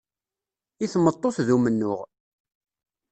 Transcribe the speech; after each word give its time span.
I 0.83 0.85
tmeṭṭut 0.93 1.37
d 1.47 1.49
umennuɣ. 1.55 1.99